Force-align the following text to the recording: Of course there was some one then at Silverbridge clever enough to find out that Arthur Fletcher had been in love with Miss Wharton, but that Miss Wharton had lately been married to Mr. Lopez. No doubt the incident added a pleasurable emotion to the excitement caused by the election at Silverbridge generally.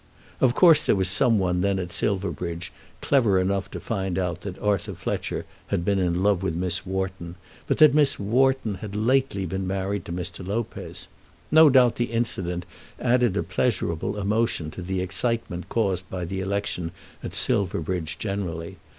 Of 0.39 0.55
course 0.55 0.83
there 0.83 0.95
was 0.95 1.09
some 1.09 1.37
one 1.37 1.61
then 1.61 1.77
at 1.77 1.91
Silverbridge 1.91 2.71
clever 3.01 3.39
enough 3.39 3.69
to 3.69 3.79
find 3.79 4.17
out 4.17 4.41
that 4.41 4.57
Arthur 4.57 4.95
Fletcher 4.95 5.45
had 5.67 5.85
been 5.85 5.99
in 5.99 6.23
love 6.23 6.41
with 6.41 6.55
Miss 6.55 6.87
Wharton, 6.87 7.35
but 7.67 7.77
that 7.77 7.93
Miss 7.93 8.17
Wharton 8.17 8.79
had 8.81 8.95
lately 8.95 9.45
been 9.45 9.67
married 9.67 10.03
to 10.05 10.11
Mr. 10.11 10.47
Lopez. 10.47 11.07
No 11.51 11.69
doubt 11.69 11.97
the 11.97 12.05
incident 12.11 12.65
added 12.99 13.37
a 13.37 13.43
pleasurable 13.43 14.17
emotion 14.17 14.71
to 14.71 14.81
the 14.81 15.01
excitement 15.01 15.69
caused 15.69 16.09
by 16.09 16.25
the 16.25 16.39
election 16.41 16.93
at 17.21 17.35
Silverbridge 17.35 18.17
generally. 18.17 18.77